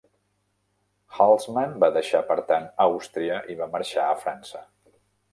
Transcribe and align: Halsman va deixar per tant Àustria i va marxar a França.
Halsman 1.17 1.75
va 1.83 1.89
deixar 1.97 2.21
per 2.31 2.37
tant 2.51 2.65
Àustria 2.85 3.37
i 3.55 3.57
va 3.61 3.67
marxar 3.75 4.07
a 4.07 4.17
França. 4.23 4.63